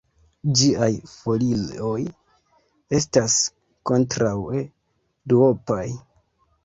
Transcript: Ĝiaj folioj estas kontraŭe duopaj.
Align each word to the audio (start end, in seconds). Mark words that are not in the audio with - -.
Ĝiaj 0.59 0.87
folioj 1.15 1.99
estas 3.01 3.37
kontraŭe 3.91 4.67
duopaj. 5.35 5.83